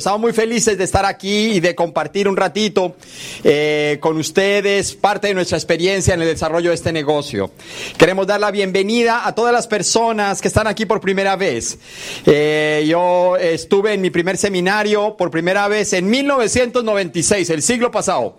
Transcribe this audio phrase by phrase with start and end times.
[0.00, 2.96] Estamos muy felices de estar aquí y de compartir un ratito
[3.44, 7.50] eh, con ustedes parte de nuestra experiencia en el desarrollo de este negocio.
[7.98, 11.78] Queremos dar la bienvenida a todas las personas que están aquí por primera vez.
[12.24, 18.36] Eh, yo estuve en mi primer seminario por primera vez en 1996, el siglo pasado.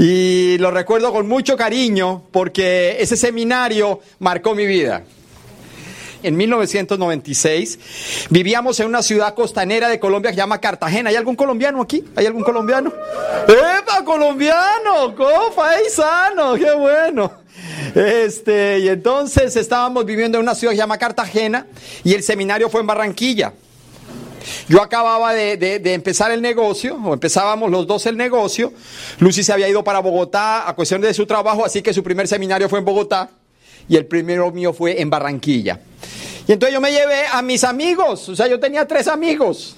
[0.00, 5.04] Y lo recuerdo con mucho cariño porque ese seminario marcó mi vida
[6.22, 8.26] en 1996.
[8.30, 11.10] Vivíamos en una ciudad costanera de Colombia que se llama Cartagena.
[11.10, 12.04] ¿Hay algún colombiano aquí?
[12.16, 12.92] ¿Hay algún colombiano?
[13.48, 15.14] ¡Epa, colombiano!
[15.16, 16.54] ¡Cofaisano!
[16.54, 17.32] ¡Qué bueno!
[17.94, 21.66] Este, y entonces estábamos viviendo en una ciudad que se llama Cartagena
[22.04, 23.52] y el seminario fue en Barranquilla.
[24.68, 28.72] Yo acababa de, de, empezar el negocio, o empezábamos los dos el negocio.
[29.20, 32.26] Lucy se había ido para Bogotá a cuestión de su trabajo, así que su primer
[32.26, 33.30] seminario fue en Bogotá
[33.88, 35.80] y el primero mío fue en Barranquilla.
[36.46, 39.76] Y entonces yo me llevé a mis amigos, o sea, yo tenía tres amigos.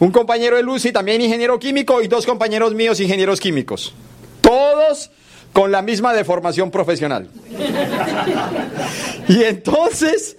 [0.00, 3.94] Un compañero de Lucy, también ingeniero químico, y dos compañeros míos, ingenieros químicos.
[4.40, 5.10] Todos
[5.52, 7.30] con la misma deformación profesional.
[9.28, 10.36] y entonces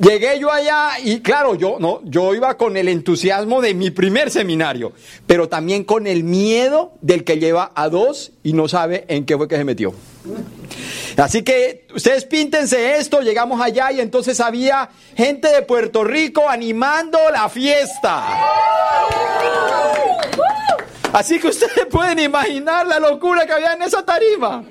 [0.00, 4.30] llegué yo allá y claro, yo no, yo iba con el entusiasmo de mi primer
[4.30, 4.92] seminario,
[5.26, 9.36] pero también con el miedo del que lleva a dos y no sabe en qué
[9.36, 9.94] fue que se metió.
[11.16, 17.18] Así que ustedes píntense esto, llegamos allá y entonces había gente de Puerto Rico animando
[17.32, 18.24] la fiesta.
[21.12, 24.64] Así que ustedes pueden imaginar la locura que había en esa tarima.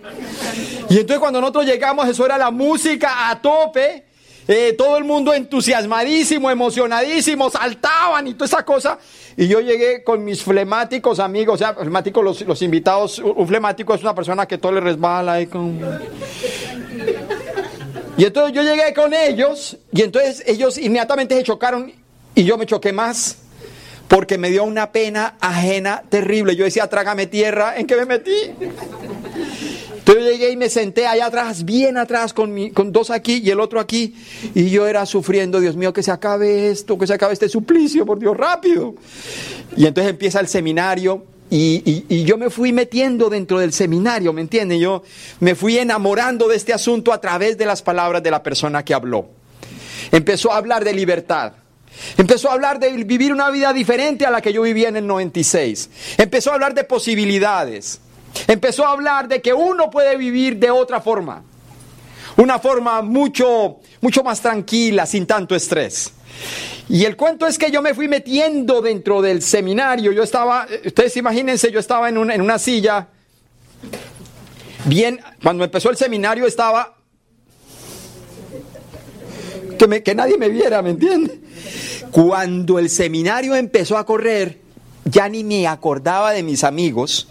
[0.89, 4.10] Y entonces cuando nosotros llegamos, eso era la música a tope.
[4.51, 8.99] Eh, todo el mundo entusiasmadísimo, emocionadísimo, saltaban y toda esa cosa.
[9.37, 13.19] Y yo llegué con mis flemáticos amigos, o sea, flemáticos los, los invitados.
[13.19, 15.79] Un flemático es una persona que todo le resbala y con...
[18.17, 21.93] Y entonces yo llegué con ellos y entonces ellos inmediatamente se chocaron
[22.35, 23.37] y yo me choqué más
[24.11, 26.57] porque me dio una pena ajena terrible.
[26.57, 28.35] Yo decía, trágame tierra, ¿en qué me metí?
[29.99, 33.51] Entonces yo llegué y me senté allá atrás, bien atrás, con, con dos aquí y
[33.51, 34.13] el otro aquí.
[34.53, 38.05] Y yo era sufriendo, Dios mío, que se acabe esto, que se acabe este suplicio,
[38.05, 38.95] por Dios, rápido.
[39.77, 44.41] Y entonces empieza el seminario y, y, yo me fui metiendo dentro del seminario, ¿me
[44.41, 44.81] entienden?
[44.81, 45.03] Yo
[45.39, 48.93] me fui enamorando de este asunto a través de las palabras de la persona que
[48.93, 49.29] habló.
[50.11, 51.53] Empezó a hablar de libertad.
[52.17, 55.07] Empezó a hablar de vivir una vida diferente a la que yo vivía en el
[55.07, 55.89] 96.
[56.17, 57.99] Empezó a hablar de posibilidades.
[58.47, 61.43] Empezó a hablar de que uno puede vivir de otra forma.
[62.37, 66.11] Una forma mucho, mucho más tranquila, sin tanto estrés.
[66.89, 70.11] Y el cuento es que yo me fui metiendo dentro del seminario.
[70.11, 73.07] Yo estaba, ustedes imagínense, yo estaba en una, en una silla.
[74.85, 76.95] Bien, cuando empezó el seminario estaba
[79.89, 81.39] que, nadie me viera, ¿me entiende?
[82.11, 84.59] Cuando el seminario empezó a correr,
[85.05, 87.27] ya ni me acordaba de mis amigos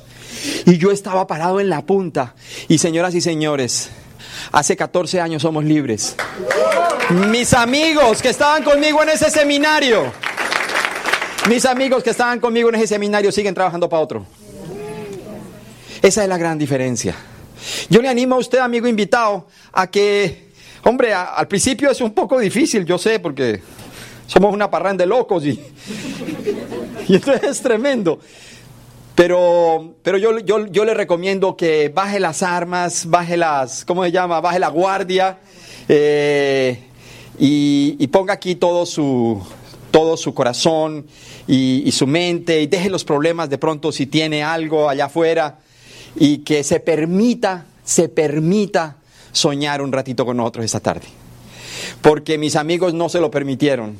[0.66, 2.34] y yo estaba parado en la punta.
[2.68, 3.90] Y señoras y señores,
[4.52, 6.16] hace 14 años somos libres.
[7.28, 10.12] Mis amigos que estaban conmigo en ese seminario,
[11.48, 14.26] mis amigos que estaban conmigo en ese seminario siguen trabajando para otro.
[16.02, 17.14] Esa es la gran diferencia.
[17.88, 20.49] Yo le animo a usted, amigo invitado, a que,
[20.84, 23.60] hombre, al principio es un poco difícil, yo sé, porque
[24.26, 25.50] somos una parranda de locos y,
[27.08, 28.20] y entonces es tremendo.
[29.14, 34.12] Pero, pero yo, yo, yo, le recomiendo que baje las armas, baje las, ¿cómo se
[34.12, 34.40] llama?
[34.40, 35.38] Baje la guardia
[35.88, 36.78] eh,
[37.38, 39.42] y, ponga aquí todo su,
[39.90, 41.06] todo su corazón
[41.46, 45.58] y, y, su mente y deje los problemas de pronto si tiene algo allá afuera
[46.16, 48.96] y que se permita, se permita
[49.32, 51.06] soñar un ratito con nosotros esta tarde.
[52.02, 53.96] Porque mis amigos no se lo permitieron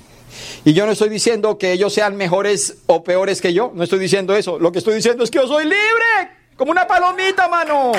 [0.65, 3.99] y yo no estoy diciendo que ellos sean mejores o peores que yo, no estoy
[3.99, 4.59] diciendo eso.
[4.59, 7.93] Lo que estoy diciendo es que yo soy libre, como una palomita, mano.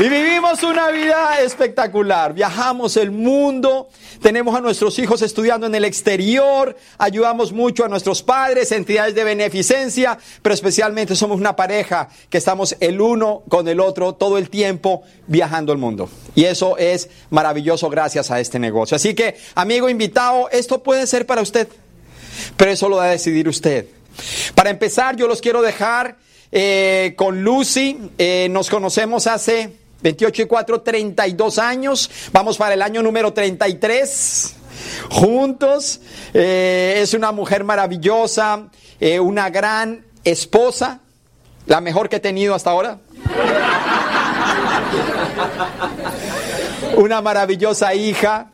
[0.00, 2.32] Y vivimos una vida espectacular.
[2.32, 3.88] Viajamos el mundo,
[4.22, 9.22] tenemos a nuestros hijos estudiando en el exterior, ayudamos mucho a nuestros padres, entidades de
[9.22, 14.48] beneficencia, pero especialmente somos una pareja que estamos el uno con el otro todo el
[14.48, 16.08] tiempo viajando el mundo.
[16.34, 18.96] Y eso es maravilloso gracias a este negocio.
[18.96, 21.68] Así que, amigo invitado, esto puede ser para usted,
[22.56, 23.86] pero eso lo va a decidir usted.
[24.54, 26.16] Para empezar, yo los quiero dejar
[26.50, 27.98] eh, con Lucy.
[28.18, 32.10] Eh, nos conocemos hace 28 y 4, 32 años.
[32.32, 34.54] Vamos para el año número 33.
[35.10, 36.00] Juntos.
[36.34, 38.68] Eh, es una mujer maravillosa,
[39.00, 41.00] eh, una gran esposa,
[41.66, 42.98] la mejor que he tenido hasta ahora.
[46.96, 48.50] una maravillosa hija,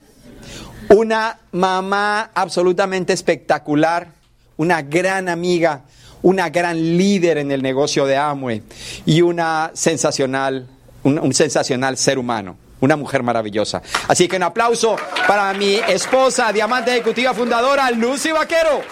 [0.89, 4.09] una mamá absolutamente espectacular,
[4.57, 5.83] una gran amiga,
[6.23, 8.63] una gran líder en el negocio de Amway
[9.07, 10.67] y una sensacional,
[11.17, 13.83] un, sensacional ser humano una mujer maravillosa.
[14.07, 14.95] Así que un aplauso
[15.27, 18.83] para mi esposa, diamante ejecutiva fundadora, Lucy Vaquero.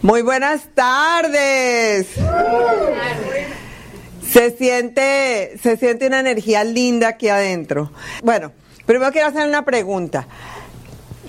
[0.00, 2.06] Muy buenas tardes.
[4.26, 7.92] Se siente, se siente una energía linda aquí adentro.
[8.22, 8.52] Bueno,
[8.86, 10.26] primero quiero hacer una pregunta.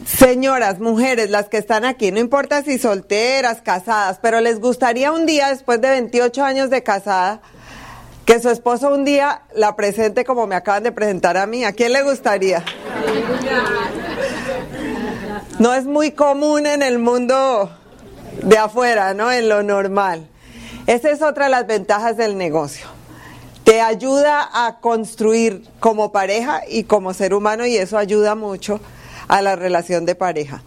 [0.07, 5.25] Señoras, mujeres, las que están aquí, no importa si solteras, casadas, pero les gustaría un
[5.25, 7.42] día, después de 28 años de casada,
[8.24, 11.65] que su esposo un día la presente como me acaban de presentar a mí.
[11.65, 12.63] ¿A quién le gustaría?
[15.59, 17.69] No es muy común en el mundo
[18.44, 19.30] de afuera, ¿no?
[19.30, 20.30] En lo normal.
[20.86, 22.88] Esa es otra de las ventajas del negocio.
[23.65, 28.80] Te ayuda a construir como pareja y como ser humano y eso ayuda mucho
[29.27, 30.63] a la relación de pareja.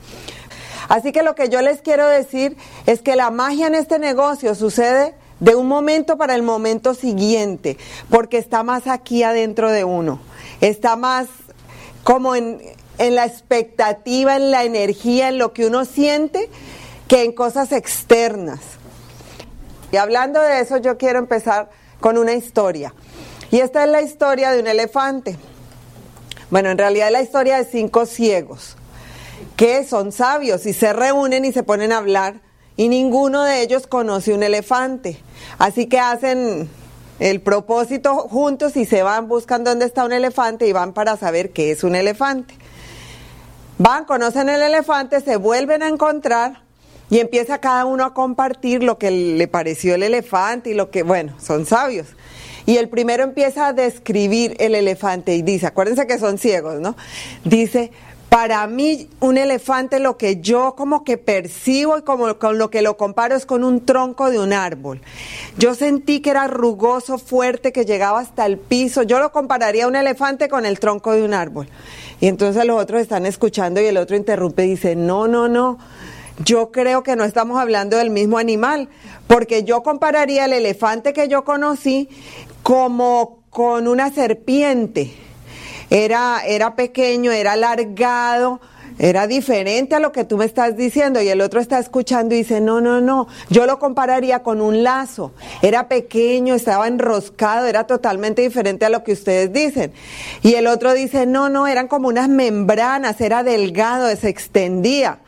[0.89, 4.55] Así que lo que yo les quiero decir es que la magia en este negocio
[4.55, 7.79] sucede de un momento para el momento siguiente,
[8.11, 10.21] porque está más aquí adentro de uno,
[10.61, 11.29] está más
[12.03, 12.61] como en,
[12.99, 16.51] en la expectativa, en la energía, en lo que uno siente,
[17.09, 18.61] que en cosas externas.
[19.93, 21.71] Y hablando de eso, yo quiero empezar
[22.01, 22.95] con una historia.
[23.51, 25.37] Y esta es la historia de un elefante.
[26.51, 28.77] Bueno, en realidad la historia de cinco ciegos
[29.57, 32.41] que son sabios y se reúnen y se ponen a hablar
[32.77, 35.19] y ninguno de ellos conoce un elefante.
[35.59, 36.69] Así que hacen
[37.19, 41.51] el propósito juntos y se van buscando dónde está un elefante y van para saber
[41.53, 42.55] qué es un elefante.
[43.79, 46.63] Van, conocen el elefante, se vuelven a encontrar
[47.11, 51.03] y empieza cada uno a compartir lo que le pareció el elefante y lo que,
[51.03, 52.09] bueno, son sabios.
[52.67, 56.97] Y el primero empieza a describir el elefante y dice, acuérdense que son ciegos, ¿no?
[57.45, 57.91] Dice,
[58.31, 62.81] para mí un elefante lo que yo como que percibo y como con lo que
[62.81, 65.01] lo comparo es con un tronco de un árbol.
[65.59, 69.03] Yo sentí que era rugoso, fuerte, que llegaba hasta el piso.
[69.03, 71.69] Yo lo compararía a un elefante con el tronco de un árbol.
[72.21, 75.79] Y entonces los otros están escuchando y el otro interrumpe y dice, no, no, no.
[76.45, 78.89] Yo creo que no estamos hablando del mismo animal,
[79.27, 82.09] porque yo compararía el elefante que yo conocí
[82.63, 85.13] como con una serpiente.
[85.91, 88.61] Era, era pequeño, era alargado,
[89.01, 92.39] era diferente a lo que tú me estás diciendo y el otro está escuchando y
[92.39, 97.87] dice, no, no, no, yo lo compararía con un lazo, era pequeño, estaba enroscado, era
[97.87, 99.93] totalmente diferente a lo que ustedes dicen.
[100.43, 105.19] Y el otro dice, no, no, eran como unas membranas, era delgado, se extendía.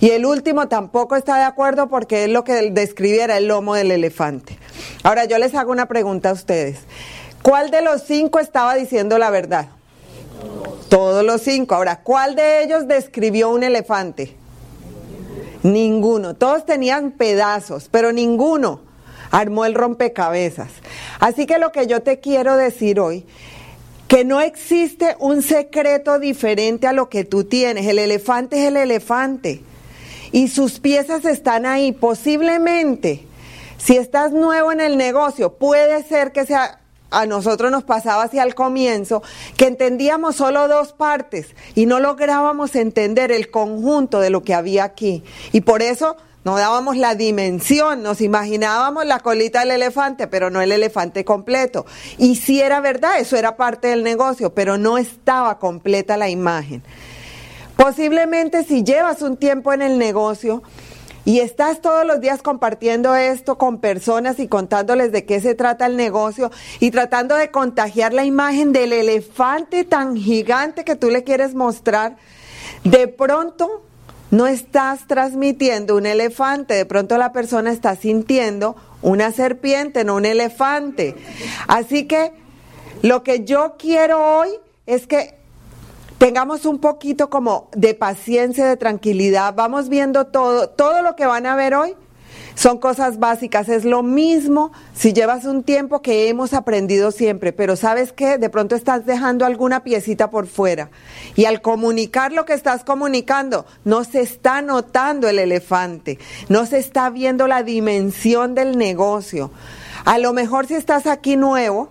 [0.00, 3.90] Y el último tampoco está de acuerdo porque es lo que describiera el lomo del
[3.90, 4.56] elefante.
[5.02, 6.78] Ahora yo les hago una pregunta a ustedes.
[7.42, 9.68] ¿Cuál de los cinco estaba diciendo la verdad?
[10.88, 11.74] Todos los cinco.
[11.74, 14.36] Ahora, ¿cuál de ellos describió un elefante?
[15.64, 16.34] Ninguno.
[16.34, 18.80] Todos tenían pedazos, pero ninguno
[19.32, 20.70] armó el rompecabezas.
[21.18, 23.26] Así que lo que yo te quiero decir hoy,
[24.06, 27.86] que no existe un secreto diferente a lo que tú tienes.
[27.86, 29.62] El elefante es el elefante
[30.32, 31.92] y sus piezas están ahí.
[31.92, 33.26] Posiblemente,
[33.78, 36.80] si estás nuevo en el negocio, puede ser que sea
[37.10, 39.22] a nosotros nos pasaba así al comienzo,
[39.56, 44.84] que entendíamos solo dos partes y no lográbamos entender el conjunto de lo que había
[44.84, 45.24] aquí.
[45.52, 50.60] Y por eso no dábamos la dimensión, nos imaginábamos la colita del elefante, pero no
[50.60, 51.86] el elefante completo.
[52.18, 56.82] Y si era verdad, eso era parte del negocio, pero no estaba completa la imagen.
[57.78, 60.64] Posiblemente si llevas un tiempo en el negocio
[61.24, 65.86] y estás todos los días compartiendo esto con personas y contándoles de qué se trata
[65.86, 71.22] el negocio y tratando de contagiar la imagen del elefante tan gigante que tú le
[71.22, 72.16] quieres mostrar,
[72.82, 73.84] de pronto
[74.32, 80.26] no estás transmitiendo un elefante, de pronto la persona está sintiendo una serpiente, no un
[80.26, 81.14] elefante.
[81.68, 82.32] Así que
[83.02, 84.48] lo que yo quiero hoy
[84.86, 85.37] es que
[86.18, 91.46] tengamos un poquito como de paciencia, de tranquilidad, vamos viendo todo, todo lo que van
[91.46, 91.94] a ver hoy
[92.58, 97.76] son cosas básicas, es lo mismo si llevas un tiempo que hemos aprendido siempre, pero
[97.76, 100.90] sabes que de pronto estás dejando alguna piecita por fuera
[101.36, 106.78] y al comunicar lo que estás comunicando no se está notando el elefante, no se
[106.78, 109.52] está viendo la dimensión del negocio.
[110.04, 111.90] A lo mejor si estás aquí nuevo,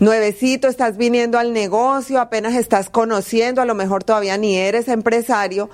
[0.00, 5.70] nuevecito, estás viniendo al negocio, apenas estás conociendo, a lo mejor todavía ni eres empresario,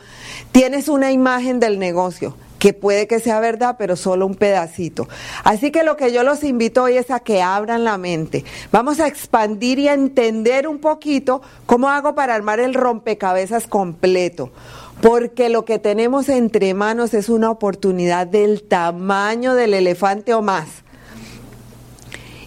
[0.52, 5.08] tienes una imagen del negocio que puede que sea verdad, pero solo un pedacito.
[5.42, 8.44] Así que lo que yo los invito hoy es a que abran la mente.
[8.70, 14.52] Vamos a expandir y a entender un poquito cómo hago para armar el rompecabezas completo.
[15.00, 20.68] Porque lo que tenemos entre manos es una oportunidad del tamaño del elefante o más.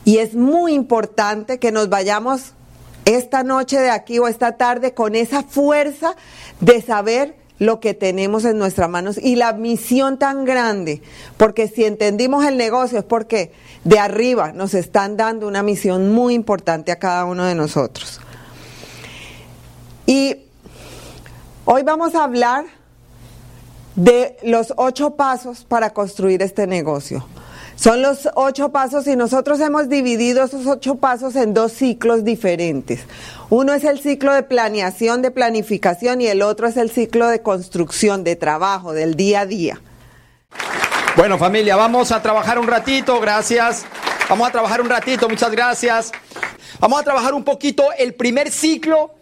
[0.05, 2.53] Y es muy importante que nos vayamos
[3.05, 6.15] esta noche de aquí o esta tarde con esa fuerza
[6.61, 11.01] de saber lo que tenemos en nuestras manos y la misión tan grande,
[11.37, 16.33] porque si entendimos el negocio es porque de arriba nos están dando una misión muy
[16.33, 18.19] importante a cada uno de nosotros.
[20.05, 20.35] Y
[21.63, 22.65] hoy vamos a hablar
[23.95, 27.25] de los ocho pasos para construir este negocio.
[27.75, 33.01] Son los ocho pasos y nosotros hemos dividido esos ocho pasos en dos ciclos diferentes.
[33.49, 37.41] Uno es el ciclo de planeación, de planificación y el otro es el ciclo de
[37.41, 39.81] construcción, de trabajo, del día a día.
[41.17, 43.85] Bueno familia, vamos a trabajar un ratito, gracias.
[44.29, 46.11] Vamos a trabajar un ratito, muchas gracias.
[46.79, 49.14] Vamos a trabajar un poquito el primer ciclo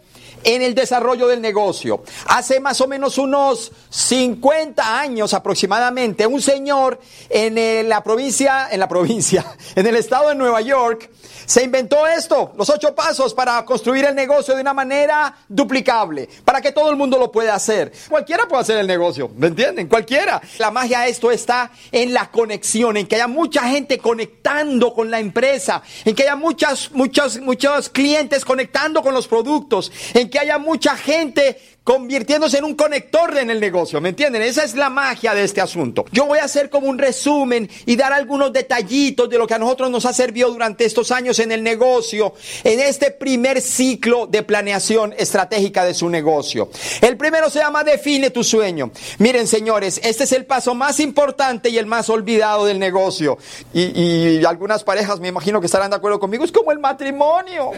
[0.44, 2.04] en el desarrollo del negocio.
[2.26, 8.80] Hace más o menos unos 50 años aproximadamente, un señor en eh, la provincia, en
[8.80, 11.10] la provincia, en el estado de Nueva York,
[11.46, 16.60] se inventó esto, los ocho pasos para construir el negocio de una manera duplicable, para
[16.60, 17.92] que todo el mundo lo pueda hacer.
[18.08, 19.88] Cualquiera puede hacer el negocio, ¿me entienden?
[19.88, 20.40] Cualquiera.
[20.58, 25.10] La magia de esto está en la conexión, en que haya mucha gente conectando con
[25.10, 30.33] la empresa, en que haya muchas, muchos, muchos clientes conectando con los productos, en que
[30.38, 34.40] haya mucha gente convirtiéndose en un conector en el negocio, ¿me entienden?
[34.40, 36.06] Esa es la magia de este asunto.
[36.10, 39.58] Yo voy a hacer como un resumen y dar algunos detallitos de lo que a
[39.58, 42.32] nosotros nos ha servido durante estos años en el negocio,
[42.64, 46.70] en este primer ciclo de planeación estratégica de su negocio.
[47.02, 48.90] El primero se llama define tu sueño.
[49.18, 53.36] Miren, señores, este es el paso más importante y el más olvidado del negocio.
[53.74, 57.72] Y, y algunas parejas me imagino que estarán de acuerdo conmigo, es como el matrimonio.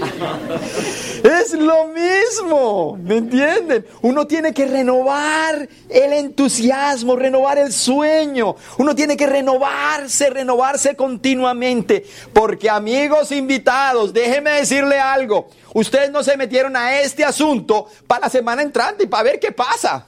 [1.22, 3.84] Es lo mismo, ¿me entienden?
[4.02, 8.56] Uno tiene que renovar el entusiasmo, renovar el sueño.
[8.78, 12.06] Uno tiene que renovarse, renovarse continuamente.
[12.32, 15.48] Porque amigos invitados, déjenme decirle algo.
[15.74, 19.52] Ustedes no se metieron a este asunto para la semana entrante y para ver qué
[19.52, 20.06] pasa.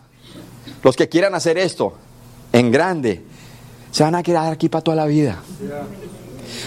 [0.82, 1.92] Los que quieran hacer esto
[2.52, 3.22] en grande,
[3.90, 5.42] se van a quedar aquí para toda la vida.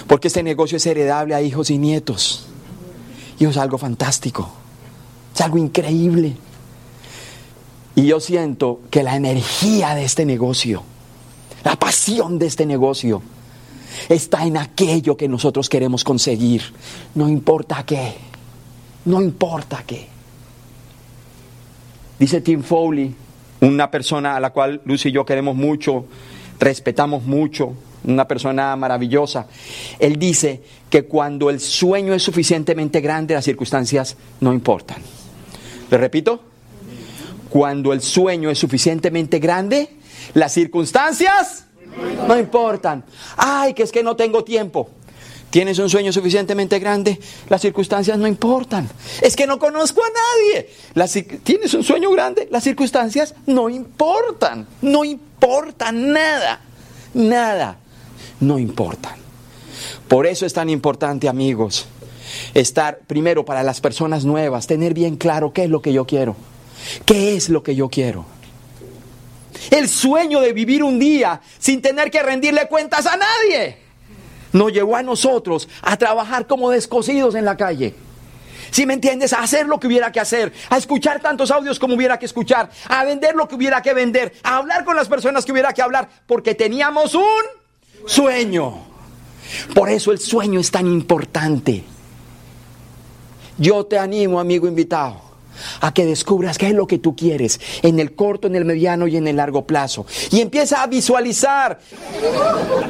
[0.07, 2.44] Porque este negocio es heredable a hijos y nietos.
[3.39, 4.49] Y es algo fantástico,
[5.33, 6.35] es algo increíble.
[7.95, 10.83] Y yo siento que la energía de este negocio,
[11.63, 13.21] la pasión de este negocio,
[14.09, 16.61] está en aquello que nosotros queremos conseguir.
[17.15, 18.15] No importa qué,
[19.05, 20.07] no importa qué.
[22.19, 23.13] Dice Tim Foley,
[23.61, 26.05] una persona a la cual Lucy y yo queremos mucho,
[26.59, 27.73] respetamos mucho,
[28.07, 29.47] una persona maravillosa.
[29.99, 34.97] Él dice que cuando el sueño es suficientemente grande, las circunstancias no importan.
[35.89, 36.41] ¿Le repito?
[37.49, 39.89] Cuando el sueño es suficientemente grande,
[40.33, 41.65] las circunstancias
[42.27, 43.03] no importan.
[43.37, 44.89] Ay, que es que no tengo tiempo.
[45.49, 47.17] ¿Tienes un sueño suficientemente grande?
[47.47, 48.89] Las circunstancias no importan.
[49.21, 50.69] Es que no conozco a nadie.
[51.43, 52.49] ¿Tienes un sueño grande?
[52.51, 54.67] Las circunstancias no importan.
[54.81, 56.59] No importa nada.
[57.13, 57.77] Nada
[58.39, 59.15] no importan.
[60.07, 61.87] Por eso es tan importante, amigos,
[62.53, 66.35] estar primero para las personas nuevas, tener bien claro qué es lo que yo quiero.
[67.05, 68.25] ¿Qué es lo que yo quiero?
[69.71, 73.77] El sueño de vivir un día sin tener que rendirle cuentas a nadie
[74.55, 77.93] nos llevó a nosotros a trabajar como descosidos en la calle.
[78.71, 81.95] Si me entiendes, a hacer lo que hubiera que hacer, a escuchar tantos audios como
[81.95, 85.45] hubiera que escuchar, a vender lo que hubiera que vender, a hablar con las personas
[85.45, 87.23] que hubiera que hablar, porque teníamos un
[88.05, 88.85] sueño.
[89.73, 91.83] Por eso el sueño es tan importante.
[93.57, 95.21] Yo te animo, amigo invitado,
[95.81, 99.07] a que descubras qué es lo que tú quieres en el corto, en el mediano
[99.07, 100.05] y en el largo plazo.
[100.31, 101.79] Y empieza a visualizar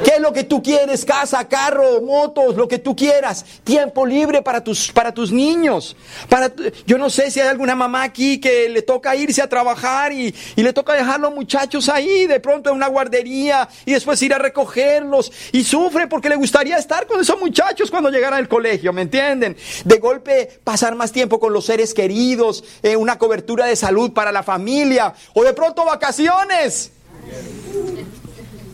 [0.04, 4.42] qué es lo que tú quieres, casa, carro, motos, lo que tú quieras, tiempo libre
[4.42, 5.96] para tus, para tus niños.
[6.28, 6.52] Para,
[6.86, 10.34] yo no sé si hay alguna mamá aquí que le toca irse a trabajar y,
[10.54, 14.34] y le toca dejar los muchachos ahí, de pronto en una guardería y después ir
[14.34, 18.92] a recogerlos y sufre porque le gustaría estar con esos muchachos cuando llegaran al colegio,
[18.92, 19.56] ¿me entienden?
[19.84, 24.32] De golpe pasar más tiempo con los seres queridos eh, una cobertura de salud para
[24.32, 26.92] la familia o de pronto vacaciones.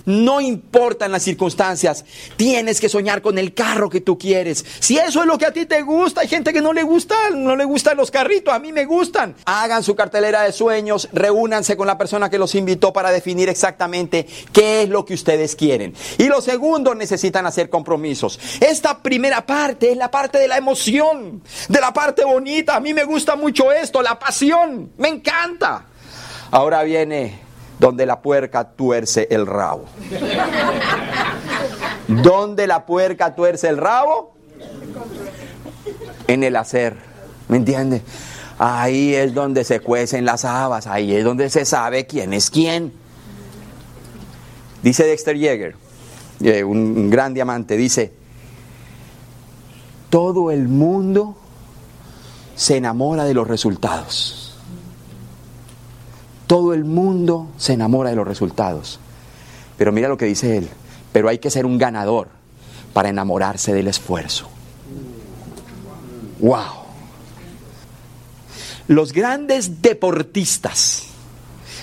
[0.05, 2.05] No importan las circunstancias,
[2.37, 4.65] tienes que soñar con el carro que tú quieres.
[4.81, 7.15] Si eso es lo que a ti te gusta, hay gente que no le gusta,
[7.35, 9.35] no le gustan los carritos, a mí me gustan.
[9.45, 14.27] Hagan su cartelera de sueños, reúnanse con la persona que los invitó para definir exactamente
[14.53, 15.95] qué es lo que ustedes quieren.
[16.19, 18.39] Y lo segundo, necesitan hacer compromisos.
[18.61, 22.77] Esta primera parte es la parte de la emoción, de la parte bonita.
[22.77, 25.87] A mí me gusta mucho esto, la pasión, me encanta.
[26.51, 27.42] Ahora viene
[27.83, 29.87] donde la puerca tuerce el rabo.
[32.07, 34.35] ¿Dónde la puerca tuerce el rabo?
[36.29, 36.97] En el hacer.
[37.49, 38.03] ¿Me entiende?
[38.57, 42.93] Ahí es donde se cuecen las habas, ahí es donde se sabe quién es quién.
[44.85, 45.75] Dice Dexter Yeager,
[46.41, 48.13] eh, un gran diamante, dice,
[50.09, 51.37] todo el mundo
[52.55, 54.42] se enamora de los resultados.
[56.53, 59.01] Todo el mundo se enamora de los resultados.
[59.79, 60.69] Pero mira lo que dice él.
[61.11, 62.29] Pero hay que ser un ganador
[62.93, 64.51] para enamorarse del esfuerzo.
[66.41, 66.83] ¡Wow!
[68.87, 71.05] Los grandes deportistas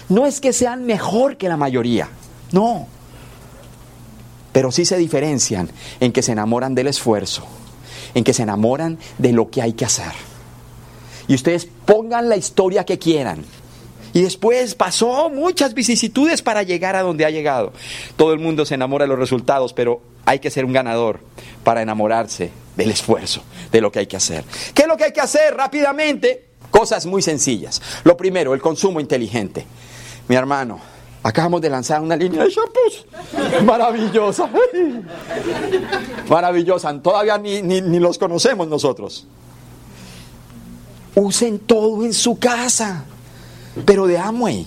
[0.07, 2.07] no es que sean mejor que la mayoría,
[2.51, 2.85] no.
[4.51, 5.67] Pero sí se diferencian
[5.99, 7.43] en que se enamoran del esfuerzo,
[8.13, 10.11] en que se enamoran de lo que hay que hacer.
[11.27, 13.43] Y ustedes pongan la historia que quieran
[14.13, 17.73] y después pasó muchas vicisitudes para llegar a donde ha llegado.
[18.15, 21.19] Todo el mundo se enamora de los resultados, pero hay que ser un ganador
[21.63, 24.43] para enamorarse del esfuerzo, de lo que hay que hacer.
[24.73, 26.49] ¿Qué es lo que hay que hacer rápidamente?
[26.71, 27.81] Cosas muy sencillas.
[28.03, 29.65] Lo primero, el consumo inteligente.
[30.27, 30.79] Mi hermano,
[31.23, 33.05] acabamos de lanzar una línea de shampoos
[33.63, 34.49] maravillosa.
[36.29, 37.01] Maravillosa.
[37.01, 39.27] Todavía ni, ni los conocemos nosotros.
[41.15, 43.05] Usen todo en su casa
[43.85, 44.65] pero de Amway.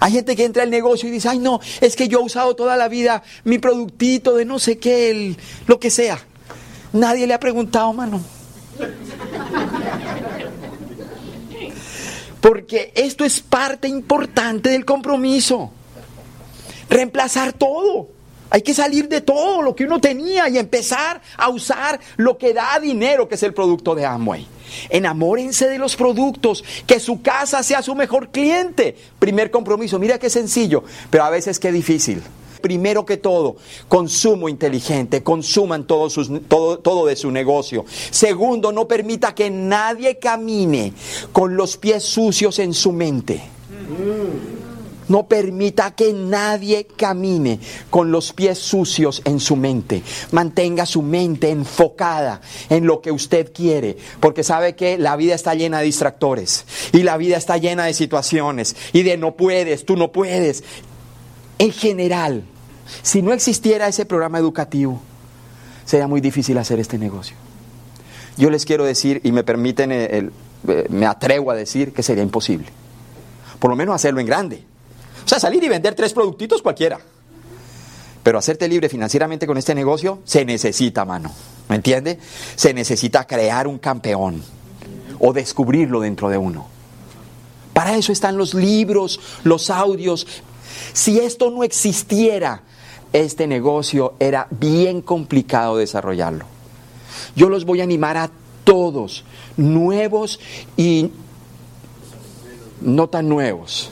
[0.00, 2.54] Hay gente que entra al negocio y dice, ay no, es que yo he usado
[2.56, 6.18] toda la vida mi productito de no sé qué, lo que sea.
[6.92, 8.20] Nadie le ha preguntado, mano.
[12.40, 15.72] Porque esto es parte importante del compromiso.
[16.88, 18.15] Reemplazar todo.
[18.50, 22.54] Hay que salir de todo lo que uno tenía y empezar a usar lo que
[22.54, 24.46] da dinero, que es el producto de Amway.
[24.88, 28.96] Enamórense de los productos, que su casa sea su mejor cliente.
[29.18, 32.22] Primer compromiso, mira qué sencillo, pero a veces qué difícil.
[32.60, 33.56] Primero que todo,
[33.86, 36.08] consumo inteligente, consuman todo,
[36.48, 37.84] todo, todo, de su negocio.
[38.10, 40.92] Segundo, no permita que nadie camine
[41.32, 43.42] con los pies sucios en su mente.
[45.08, 50.02] No permita que nadie camine con los pies sucios en su mente.
[50.32, 55.54] Mantenga su mente enfocada en lo que usted quiere, porque sabe que la vida está
[55.54, 59.96] llena de distractores y la vida está llena de situaciones y de no puedes, tú
[59.96, 60.64] no puedes.
[61.58, 62.44] En general,
[63.02, 65.00] si no existiera ese programa educativo,
[65.84, 67.36] sería muy difícil hacer este negocio.
[68.36, 70.32] Yo les quiero decir, y me permiten,
[70.90, 72.66] me atrevo a decir que sería imposible.
[73.58, 74.62] Por lo menos hacerlo en grande.
[75.26, 77.00] O sea, salir y vender tres productitos cualquiera.
[78.22, 81.32] Pero hacerte libre financieramente con este negocio se necesita, mano.
[81.68, 82.20] ¿Me entiende?
[82.54, 84.40] Se necesita crear un campeón
[85.18, 86.68] o descubrirlo dentro de uno.
[87.72, 90.28] Para eso están los libros, los audios.
[90.92, 92.62] Si esto no existiera,
[93.12, 96.44] este negocio era bien complicado desarrollarlo.
[97.34, 98.30] Yo los voy a animar a
[98.62, 99.24] todos,
[99.56, 100.38] nuevos
[100.76, 101.10] y
[102.80, 103.90] no tan nuevos,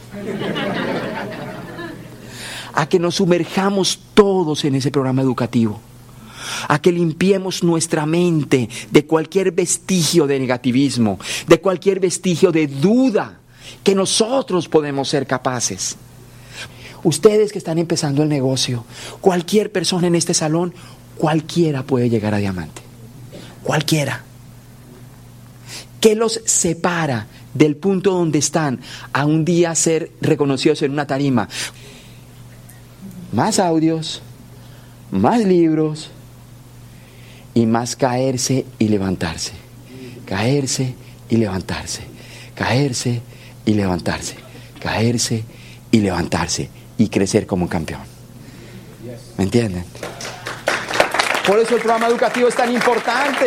[2.73, 5.81] a que nos sumerjamos todos en ese programa educativo,
[6.69, 13.39] a que limpiemos nuestra mente de cualquier vestigio de negativismo, de cualquier vestigio de duda,
[13.83, 15.97] que nosotros podemos ser capaces.
[17.03, 18.85] Ustedes que están empezando el negocio,
[19.21, 20.75] cualquier persona en este salón,
[21.17, 22.83] cualquiera puede llegar a diamante.
[23.63, 24.25] Cualquiera.
[26.01, 28.81] ¿Qué los separa del punto donde están
[29.13, 31.49] a un día ser reconocidos en una tarima?
[33.33, 34.23] Más audios,
[35.11, 36.11] más libros
[37.55, 39.53] y más caerse y levantarse.
[40.27, 40.95] Caerse
[41.29, 42.03] y levantarse.
[42.55, 43.23] Caerse
[43.65, 44.37] y levantarse.
[44.81, 45.45] Caerse
[45.91, 48.01] y levantarse y crecer como un campeón.
[49.39, 49.85] ¿Me entienden?
[51.47, 53.47] Por eso el programa educativo es tan importante.